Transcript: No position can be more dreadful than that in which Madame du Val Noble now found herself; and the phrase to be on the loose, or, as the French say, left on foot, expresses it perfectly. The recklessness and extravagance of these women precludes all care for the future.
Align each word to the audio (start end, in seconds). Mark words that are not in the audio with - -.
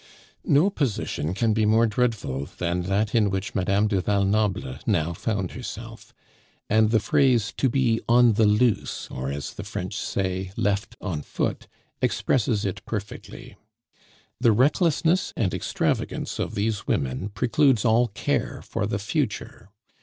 No 0.47 0.71
position 0.71 1.35
can 1.35 1.53
be 1.53 1.63
more 1.63 1.85
dreadful 1.85 2.47
than 2.57 2.81
that 2.89 3.13
in 3.13 3.29
which 3.29 3.53
Madame 3.53 3.87
du 3.87 4.01
Val 4.01 4.25
Noble 4.25 4.79
now 4.87 5.13
found 5.13 5.51
herself; 5.51 6.11
and 6.67 6.89
the 6.89 6.99
phrase 6.99 7.53
to 7.57 7.69
be 7.69 8.01
on 8.09 8.33
the 8.33 8.47
loose, 8.47 9.07
or, 9.11 9.31
as 9.31 9.53
the 9.53 9.63
French 9.63 9.95
say, 9.95 10.53
left 10.57 10.95
on 11.01 11.21
foot, 11.21 11.67
expresses 12.01 12.65
it 12.65 12.83
perfectly. 12.87 13.57
The 14.39 14.53
recklessness 14.53 15.33
and 15.37 15.53
extravagance 15.53 16.39
of 16.39 16.55
these 16.55 16.87
women 16.87 17.29
precludes 17.29 17.85
all 17.85 18.07
care 18.07 18.63
for 18.63 18.87
the 18.87 18.97
future. 18.97 19.69